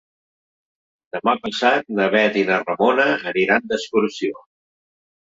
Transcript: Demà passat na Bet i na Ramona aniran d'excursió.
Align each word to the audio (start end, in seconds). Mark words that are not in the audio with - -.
Demà 1.17 1.35
passat 1.43 1.95
na 2.01 2.09
Bet 2.17 2.41
i 2.43 2.45
na 2.51 2.59
Ramona 2.65 3.09
aniran 3.37 3.71
d'excursió. 3.75 4.47